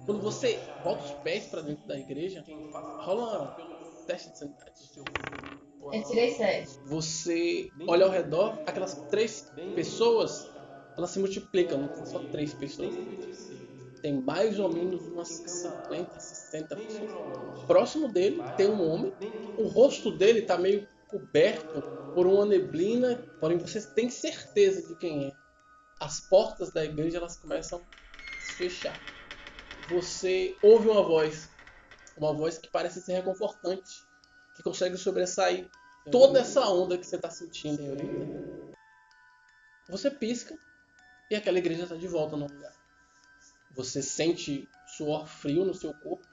[0.05, 2.43] Quando você bota os pés para dentro da igreja,
[2.99, 4.89] rola um teste de sanidade.
[5.91, 6.79] Eu tirei sete.
[6.85, 10.49] Você olha ao redor, aquelas três pessoas,
[10.97, 12.93] elas se multiplicam, não são só três pessoas.
[14.01, 17.63] Tem mais ou menos umas 50, 60 pessoas.
[17.65, 19.13] Próximo dele tem um homem,
[19.57, 21.81] o rosto dele está meio coberto
[22.13, 25.31] por uma neblina, porém você tem certeza de quem é.
[25.99, 28.97] As portas da igreja elas começam a se fechar.
[29.89, 31.49] Você ouve uma voz,
[32.15, 34.03] uma voz que parece ser reconfortante,
[34.55, 35.69] que consegue sobressair
[36.11, 38.75] toda essa onda que você está sentindo, senhorita.
[39.89, 40.57] Você pisca
[41.29, 42.73] e aquela igreja está de volta no lugar.
[43.71, 46.27] Você sente suor frio no seu corpo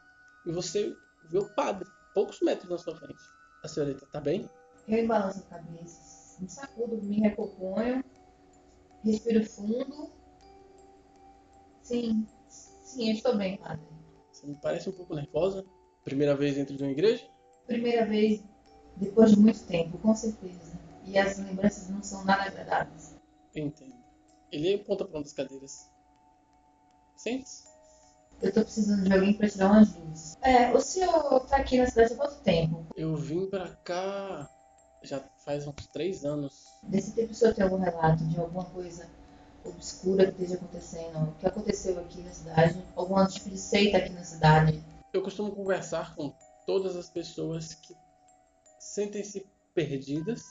[0.44, 3.22] e você vê o padre, poucos metros na sua frente.
[3.62, 4.48] A senhorita está bem?
[4.88, 8.04] Eu balanço a cabeça, me sacudo, me recomponho,
[9.04, 10.10] respiro fundo.
[11.82, 13.84] Sim, sim, eu estou bem, padre.
[14.32, 15.64] Você me parece um pouco nervosa.
[16.04, 17.28] Primeira vez dentro de uma igreja?
[17.66, 18.44] Primeira vez
[18.96, 20.78] depois de muito tempo, com certeza.
[21.04, 23.16] E as lembranças não são nada agradáveis.
[23.54, 23.96] Entendo.
[24.52, 25.90] Ele aponta para uma das cadeiras.
[27.16, 27.66] Sente-se.
[28.40, 30.36] Eu tô precisando de alguém para tirar umas dúvidas.
[30.42, 32.86] É, o senhor tá aqui na cidade há quanto tempo?
[32.94, 34.48] Eu vim pra cá
[35.02, 36.66] já faz uns três anos.
[36.82, 39.08] Desse tempo o senhor tem algum relato de alguma coisa
[39.68, 41.18] obscura que esteja acontecendo?
[41.28, 42.84] O que aconteceu aqui na cidade?
[42.94, 44.82] Algum tipo de seita aqui na cidade?
[45.12, 46.34] Eu costumo conversar com
[46.66, 47.94] todas as pessoas que
[48.78, 50.42] sentem-se perdidas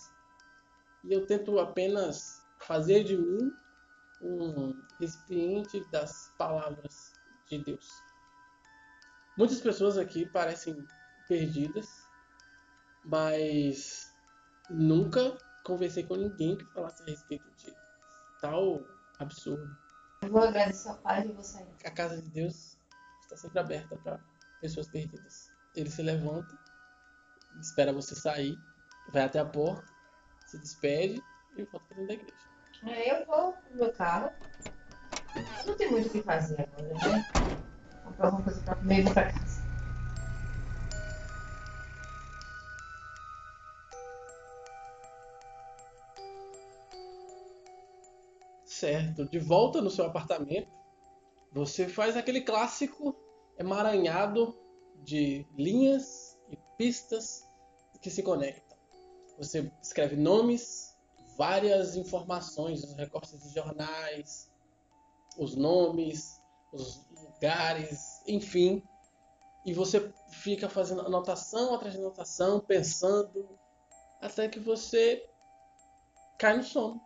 [1.03, 3.51] e eu tento apenas fazer de mim
[4.21, 7.13] um recipiente das palavras
[7.49, 7.87] de Deus.
[9.37, 10.75] Muitas pessoas aqui parecem
[11.27, 11.87] perdidas,
[13.03, 14.04] mas
[14.69, 17.73] nunca conversei com ninguém que falasse a respeito de
[18.41, 18.81] tal
[19.19, 19.75] absurdo.
[20.21, 21.67] Eu vou agradecer ao pai e vou sair.
[21.83, 22.77] A casa de Deus
[23.21, 24.19] está sempre aberta para
[24.61, 25.51] pessoas perdidas.
[25.75, 26.57] Ele se levanta,
[27.59, 28.57] espera você sair,
[29.11, 29.85] vai até a porta,
[30.47, 31.21] se despede
[31.57, 32.45] e volta para dentro da igreja.
[32.83, 34.31] É, eu vou pro meu carro.
[35.65, 37.25] Não tem muito o que fazer agora, né?
[38.03, 39.54] Comprar alguma coisa pra comer e vou pra casa.
[48.85, 50.71] Certo, de volta no seu apartamento,
[51.51, 53.15] você faz aquele clássico
[53.57, 54.55] emaranhado
[55.01, 57.49] de linhas e pistas
[57.99, 58.77] que se conectam.
[59.39, 60.95] Você escreve nomes,
[61.35, 64.51] várias informações, os recortes de jornais,
[65.35, 66.39] os nomes,
[66.71, 68.83] os lugares, enfim.
[69.65, 73.49] E você fica fazendo anotação atrás de anotação, pensando,
[74.21, 75.27] até que você
[76.37, 77.01] cai no sono.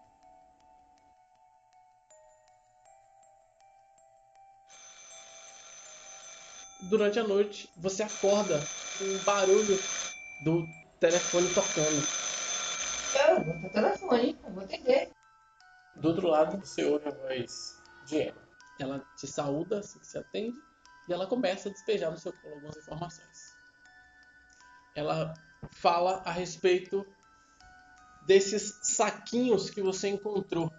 [6.89, 9.87] Durante a noite, você acorda com o barulho
[10.39, 10.67] do
[10.99, 12.09] telefone tocando.
[13.13, 15.11] Eu vou pro telefone, eu vou atender.
[15.95, 18.41] Do outro lado, você ouve a voz de Emma.
[18.79, 20.59] Ela te saúda, assim que se atende,
[21.07, 23.55] e ela começa a despejar no seu colo algumas informações.
[24.95, 25.35] Ela
[25.69, 27.05] fala a respeito
[28.25, 30.71] desses saquinhos que você encontrou.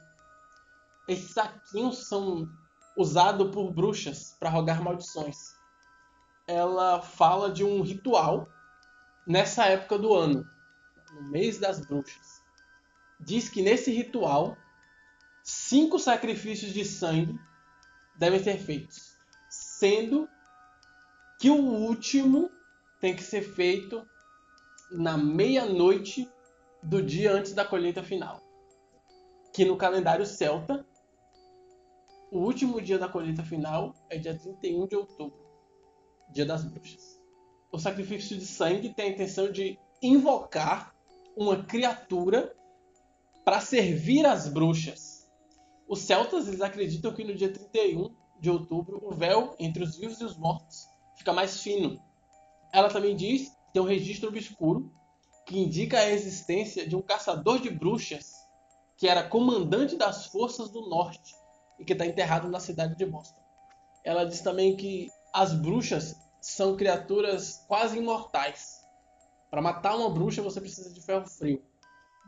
[1.07, 2.49] Esses saquinhos são
[2.96, 5.60] usados por bruxas para rogar maldições.
[6.51, 8.49] Ela fala de um ritual
[9.25, 10.45] nessa época do ano,
[11.15, 12.43] no mês das bruxas.
[13.21, 14.57] Diz que nesse ritual,
[15.45, 17.39] cinco sacrifícios de sangue
[18.19, 19.17] devem ser feitos,
[19.49, 20.29] sendo
[21.39, 22.51] que o último
[23.01, 24.05] tem que ser feito
[24.91, 26.29] na meia-noite
[26.83, 28.43] do dia antes da colheita final.
[29.55, 30.85] Que no calendário celta,
[32.33, 35.39] o último dia da colheita final é dia 31 de outubro,
[36.31, 37.21] dia das bruxas.
[37.73, 40.95] O sacrifício de sangue tem a intenção de invocar
[41.37, 42.55] uma criatura
[43.45, 45.29] para servir as bruxas.
[45.88, 50.21] Os celtas eles acreditam que no dia 31 de outubro o véu entre os vivos
[50.21, 52.01] e os mortos fica mais fino.
[52.73, 54.93] Ela também diz que tem um registro obscuro
[55.47, 58.33] que indica a existência de um caçador de bruxas
[58.97, 61.35] que era comandante das forças do norte
[61.79, 63.40] e que está enterrado na cidade de Boston.
[64.05, 68.81] Ela diz também que as bruxas são criaturas quase imortais.
[69.51, 71.62] Para matar uma bruxa, você precisa de ferro frio.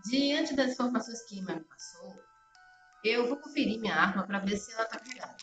[0.04, 2.14] Diante das informações que me passou,
[3.04, 5.36] eu vou conferir minha arma para ver se ela está carregada.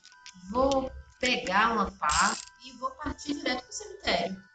[0.52, 4.50] Vou pegar uma pá e vou partir direto para o cemitério.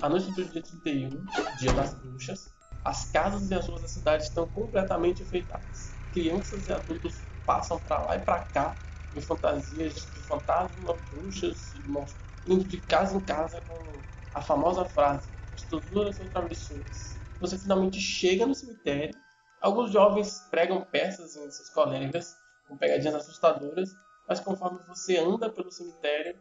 [0.00, 1.24] A noite do dia 31,
[1.58, 5.98] dia das bruxas, as casas e as ruas da cidade estão completamente enfeitadas.
[6.12, 8.78] Crianças e adultos passam para lá e para cá
[9.14, 14.84] em fantasias de fantasmas, bruxas e monstros, indo de casa em casa com a famosa
[14.84, 17.20] frase: as tosuras ou travessuras.
[17.40, 19.18] Você finalmente chega no cemitério.
[19.60, 22.36] Alguns jovens pregam peças em seus colegas
[22.68, 23.90] com pegadinhas assustadoras,
[24.28, 26.38] mas conforme você anda pelo cemitério,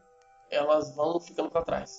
[0.50, 1.92] elas vão ficando para trás.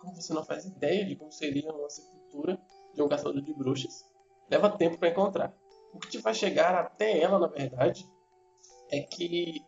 [0.00, 2.58] Como você não faz ideia de como seria uma sepultura
[2.94, 4.04] de um caçador de bruxas,
[4.50, 5.54] leva tempo para encontrar.
[5.92, 8.08] O que te faz chegar até ela, na verdade,
[8.90, 9.64] é que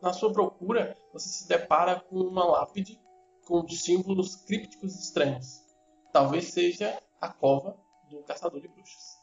[0.00, 3.00] na sua procura você se depara com uma lápide
[3.46, 5.64] com símbolos crípticos estranhos.
[6.12, 7.76] Talvez seja a cova
[8.10, 9.18] do caçador de bruxas.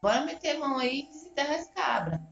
[0.00, 2.22] Bora meter a mão aí e desenterrar esse cabra.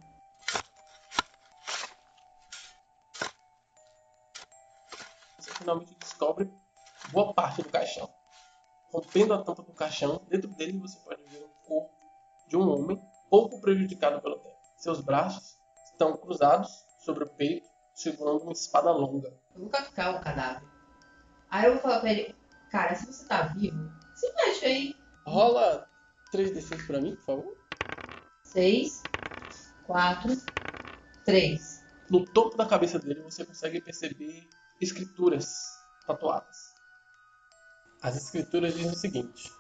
[5.39, 6.53] Você finalmente descobre
[7.13, 8.09] boa parte do caixão.
[8.93, 11.95] Rompendo a tampa do caixão, dentro dele você pode ver um corpo
[12.47, 13.01] de um homem
[13.31, 14.57] pouco prejudicado pelo tempo.
[14.77, 15.59] Seus braços
[15.91, 19.33] estão cruzados sobre o peito, segurando uma espada longa.
[19.55, 20.69] Eu vou captar o cadáver.
[21.51, 22.35] Aí eu vou falar pra ele,
[22.71, 24.95] cara, se você tá vivo, se mexe aí.
[25.27, 25.89] Rola
[26.35, 27.57] 3d6 pra mim, por favor.
[28.45, 29.03] Seis,
[29.87, 30.33] quatro,
[31.25, 31.83] três.
[32.11, 34.47] No topo da cabeça dele você consegue perceber
[34.81, 35.55] escrituras
[36.07, 36.62] tatuadas.
[38.03, 39.53] As escrituras dizem o seguinte: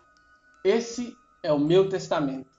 [0.64, 2.50] Esse é o meu testamento.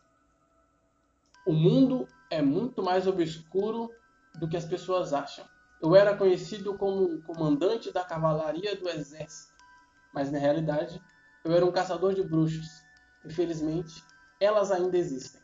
[1.45, 3.91] O mundo é muito mais obscuro
[4.35, 5.45] do que as pessoas acham.
[5.81, 9.53] Eu era conhecido como comandante da cavalaria do exército,
[10.13, 11.01] mas na realidade
[11.43, 12.81] eu era um caçador de bruxas.
[13.25, 14.01] Infelizmente,
[14.39, 15.41] elas ainda existem.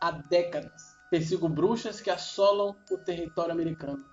[0.00, 4.04] Há décadas persigo bruxas que assolam o território americano.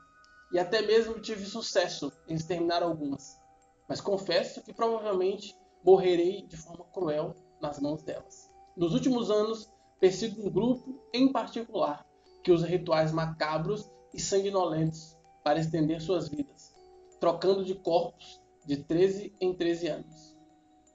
[0.51, 3.42] E até mesmo tive sucesso em exterminar algumas.
[3.87, 8.49] Mas confesso que provavelmente morrerei de forma cruel nas mãos delas.
[8.75, 12.05] Nos últimos anos, persigo um grupo em particular
[12.43, 16.75] que usa rituais macabros e sanguinolentos para estender suas vidas,
[17.19, 20.37] trocando de corpos de 13 em 13 anos.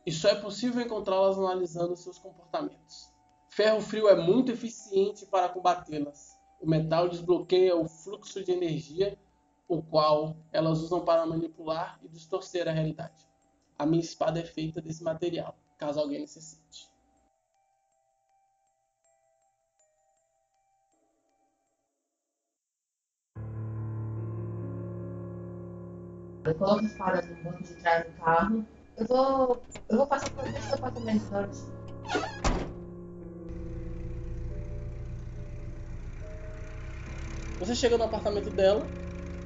[0.06, 3.12] E só é possível encontrá-las analisando seus comportamentos.
[3.50, 6.38] Ferro frio é muito eficiente para combatê-las.
[6.60, 9.17] O metal desbloqueia o fluxo de energia,
[9.68, 13.28] o qual elas usam para manipular e distorcer a realidade.
[13.78, 16.90] A minha espada é feita desse material, caso alguém necessite.
[26.44, 28.66] Eu coloco a espada no banco de trás do carro.
[28.96, 29.62] Eu vou.
[29.90, 31.70] Eu vou passar por esse apartamento antes.
[37.58, 38.88] Você chega no apartamento dela,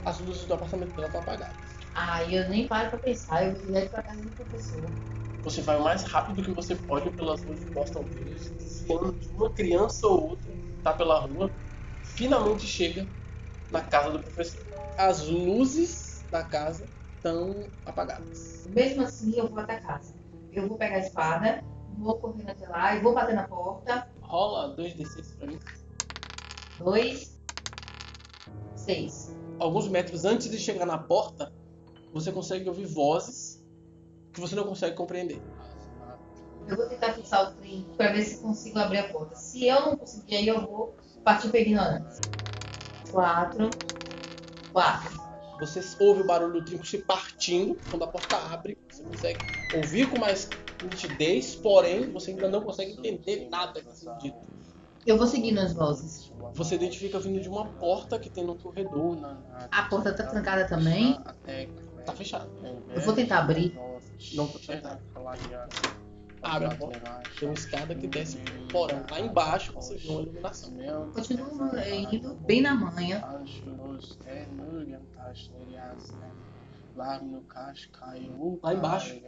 [0.04, 1.78] as luzes do apartamento dela estão apagadas.
[1.94, 4.90] Aí eu nem paro pra pensar, eu vou direto pra casa do professor.
[5.44, 9.28] Você vai o mais rápido que você pode pelas ruas de Boston Village, desviando de
[9.28, 11.52] uma criança ou outra, tá pela rua,
[12.02, 13.08] finalmente chega
[13.70, 14.64] na casa do professor.
[14.96, 18.66] As luzes da casa estão apagadas.
[18.68, 20.14] Mesmo assim, eu vou até casa.
[20.52, 21.64] Eu vou pegar a espada,
[21.98, 24.08] vou correndo até lá e vou bater na porta.
[24.20, 25.58] Rola 2d6 pra mim.
[26.78, 27.38] Dois,
[28.76, 29.34] seis.
[29.58, 31.52] Alguns metros antes de chegar na porta,
[32.12, 33.62] você consegue ouvir vozes
[34.32, 35.40] que você não consegue compreender.
[36.66, 39.34] Eu vou tentar fixar o trem pra ver se consigo abrir a porta.
[39.34, 42.22] Se eu não conseguir, aí eu vou partir pra ignorância.
[43.10, 43.68] Quatro,
[44.72, 45.20] quatro.
[45.60, 48.78] Você ouve o barulho do trinco se partindo quando a porta abre.
[48.90, 49.38] Você consegue
[49.74, 50.48] ouvir com mais
[50.82, 54.38] nitidez, porém você ainda não consegue entender nada que está sendo dito.
[55.04, 56.32] Eu vou seguindo as vozes.
[56.54, 59.18] Você identifica vindo de uma porta que tem no corredor.
[59.70, 61.18] A porta tá trancada também.
[62.04, 62.48] Tá fechada.
[62.94, 63.74] Eu vou tentar abrir.
[64.34, 65.00] Não tá fechada.
[66.42, 67.22] Abre a porta.
[67.38, 68.38] Tem uma escada que desce
[68.70, 69.04] porão.
[69.10, 70.72] Lá embaixo você vê uma iluminação.
[71.12, 71.70] Continuo
[72.10, 73.22] indo bem na manhã.
[76.94, 79.20] Lá embaixo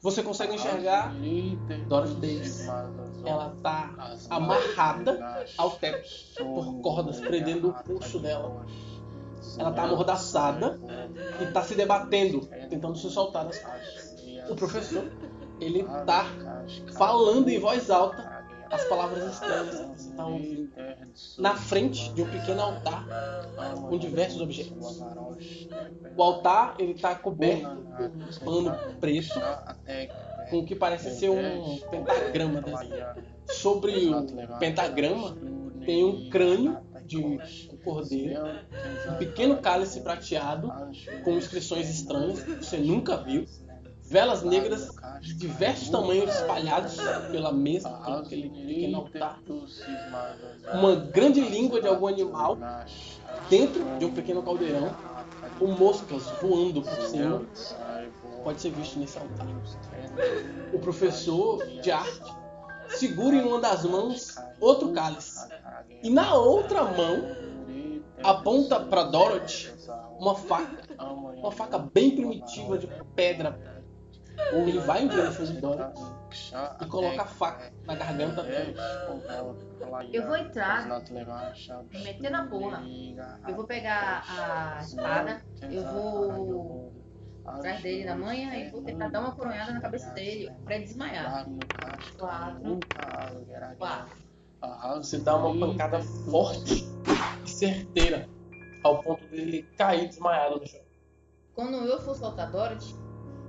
[0.00, 1.12] você consegue enxergar
[1.88, 2.66] Dorothy Davis.
[3.24, 8.64] Ela tá amarrada ao teto por cordas prendendo o pulso dela.
[9.58, 10.80] Ela tá amordaçada
[11.40, 14.14] e tá se debatendo, tentando se soltar das cordas.
[14.48, 15.10] O professor,
[15.60, 16.26] ele tá
[16.96, 20.72] falando em voz alta as palavras estranhas que você tá ouvindo.
[21.38, 23.06] Na frente de um pequeno altar
[23.88, 25.02] com diversos objetos.
[26.16, 27.84] O altar, ele tá coberto
[28.44, 29.40] com um pano preto
[30.50, 33.22] com o que parece ser um pentagrama desenhado.
[33.46, 35.36] Sobre o pentagrama
[35.84, 37.38] tem um crânio de um
[37.84, 38.42] cordeiro,
[39.10, 40.72] um pequeno cálice prateado
[41.22, 43.44] com inscrições estranhas que você nunca viu
[44.04, 44.90] velas negras
[45.20, 46.96] de diversos tamanhos espalhados
[47.30, 49.40] pela mesa, pelo aquele pequeno altar.
[50.72, 52.58] Uma grande língua de algum animal
[53.48, 54.94] dentro de um pequeno caldeirão,
[55.58, 57.42] com moscas voando por cima.
[58.42, 59.46] Pode ser visto nesse altar.
[60.72, 62.34] O professor de arte
[62.88, 65.48] segura em uma das mãos outro cálice.
[66.02, 67.24] E na outra mão
[68.22, 69.72] aponta para Dorothy
[70.18, 70.84] uma faca.
[71.36, 73.73] Uma faca bem primitiva de pedra.
[74.52, 76.02] Ele vai em direção de Dorothy
[76.80, 78.74] e coloca a faca na garganta dela.
[80.12, 82.82] Eu vou entrar, me meter na porra.
[83.46, 86.92] Eu vou pegar a espada, eu vou
[87.44, 90.84] atrás dele na manhã e vou tentar dar uma coronhada na cabeça dele pra ele
[90.84, 91.46] desmaiar.
[92.18, 92.80] Quatro.
[93.78, 94.24] Quatro.
[94.96, 96.86] Você dá uma pancada forte
[97.44, 98.28] e certeira
[98.82, 100.80] ao ponto dele cair desmaiado no chão.
[101.54, 102.96] Quando eu for soltar Dorothy,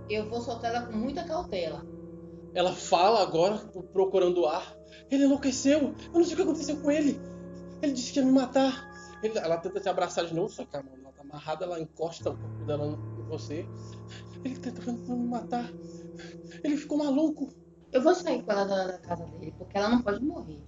[0.09, 1.85] eu vou soltar ela com muita cautela.
[2.53, 3.57] Ela fala agora,
[3.91, 4.75] procurando ar.
[5.11, 5.93] Ele enlouqueceu.
[6.05, 7.19] Eu não sei o que aconteceu com ele.
[7.81, 8.89] Ele disse que ia me matar.
[9.21, 11.79] Ele- ela tenta te abraçar de novo, só que a mão ela tá amarrada, ela
[11.79, 13.67] encosta o corpo dela em você.
[14.43, 15.73] Ele tá tentando me matar.
[16.63, 17.49] Ele ficou maluco.
[17.91, 20.61] Eu vou sair com ela da, da casa dele, porque ela não pode morrer.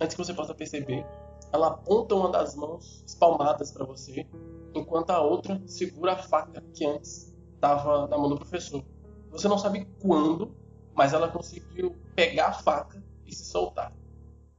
[0.00, 1.04] Antes que você possa perceber,
[1.52, 4.26] ela aponta uma das mãos espalmadas para você,
[4.74, 8.84] enquanto a outra segura a faca que antes estava na mão do professor.
[9.30, 10.54] Você não sabe quando,
[10.94, 13.92] mas ela conseguiu pegar a faca e se soltar.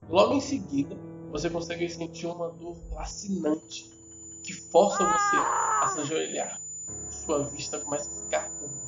[0.09, 0.95] Logo em seguida,
[1.31, 3.89] você consegue sentir uma dor lacinante
[4.43, 5.35] que força você
[5.81, 6.61] a se ajoelhar.
[7.09, 8.87] Sua vista começa a ficar turva.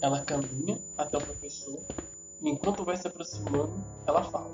[0.00, 1.80] Ela caminha até o professor
[2.40, 4.50] e enquanto vai se aproximando, ela fala: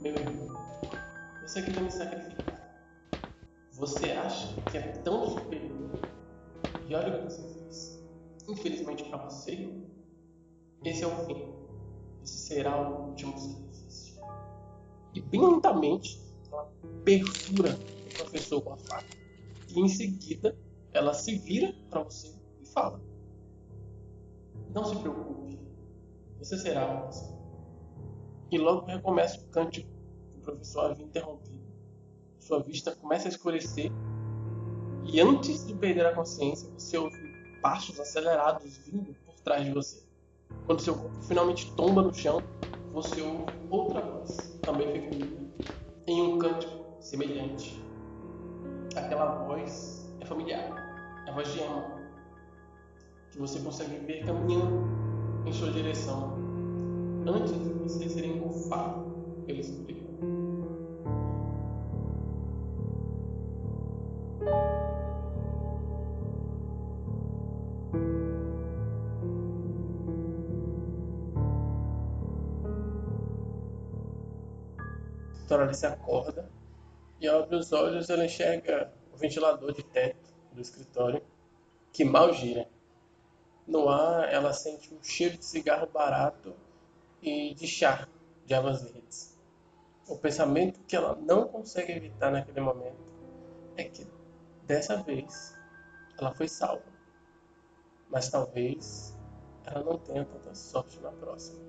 [0.00, 0.48] Meu irmão,
[1.42, 2.58] você queria me sacrificar.
[3.72, 6.17] Você acha que é tão superior?
[6.88, 8.02] E olha o que você fez.
[8.48, 9.68] Infelizmente para você,
[10.84, 11.52] esse é o fim.
[12.20, 14.22] Você será o último sacrifício.
[15.14, 16.20] E bem lentamente,
[16.50, 16.72] ela
[17.04, 17.78] perfura
[18.10, 19.16] o professor com a faca.
[19.68, 20.56] E em seguida,
[20.92, 23.00] ela se vira para você e fala:
[24.74, 25.58] Não se preocupe,
[26.38, 27.36] você será um você.
[28.50, 29.90] E logo recomeça o cântico
[30.32, 31.68] que o professor havia interrompido.
[32.40, 33.92] Sua vista começa a escurecer
[35.10, 37.16] e antes de perder a consciência, você ouve
[37.62, 40.02] passos acelerados vindo por trás de você.
[40.66, 42.42] Quando seu corpo finalmente tomba no chão,
[42.92, 45.48] você ouve outra voz, também feminina,
[46.06, 47.82] em um cântico semelhante.
[48.96, 51.86] Aquela voz é familiar, é a voz de Emma,
[53.30, 54.86] que você consegue ver caminhando
[55.46, 56.36] em sua direção,
[57.26, 59.08] antes de você ser engolfado
[64.48, 64.78] pela escuridão.
[75.48, 76.50] Doralice acorda
[77.20, 81.22] e abrir os olhos ela enxerga o ventilador de teto do escritório
[81.92, 82.68] que mal gira.
[83.66, 86.54] No ar ela sente um cheiro de cigarro barato
[87.22, 88.06] e de chá
[88.46, 89.36] de ervas verdes.
[90.06, 92.96] O pensamento que ela não consegue evitar naquele momento
[93.76, 94.06] é que
[94.68, 95.58] dessa vez
[96.18, 96.84] ela foi salva.
[98.10, 99.18] Mas talvez
[99.64, 101.66] ela não tenha tanta sorte na próxima.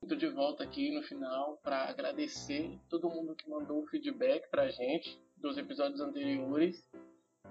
[0.00, 4.70] Estou de volta aqui no final para agradecer todo mundo que mandou feedback para a
[4.70, 6.86] gente dos episódios anteriores.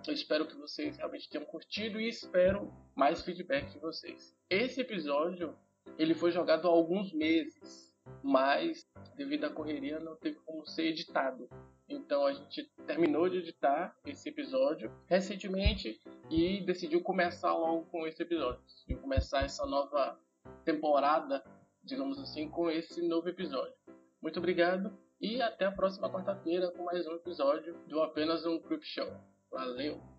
[0.06, 4.36] Eu espero que vocês realmente tenham curtido e espero mais feedback de vocês.
[4.50, 5.58] Esse episódio
[5.98, 8.86] ele foi jogado há alguns meses, mas
[9.16, 11.50] devido à correria não teve como ser editado.
[11.88, 16.00] Então a gente terminou de editar esse episódio recentemente
[16.30, 18.62] e decidiu começar logo com esse episódio.
[18.88, 20.20] E começar essa nova
[20.66, 21.44] temporada
[21.84, 23.74] digamos assim, com esse novo episódio.
[24.22, 28.84] Muito obrigado e até a próxima quarta-feira com mais um episódio do Apenas um Creep
[28.84, 29.33] Show.
[29.54, 30.13] Valeu!